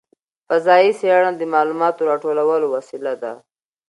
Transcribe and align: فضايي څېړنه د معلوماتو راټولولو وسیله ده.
فضايي 0.49 0.91
څېړنه 0.99 1.31
د 1.37 1.41
معلوماتو 1.53 2.07
راټولولو 2.11 2.65
وسیله 2.75 3.13
ده. 3.21 3.33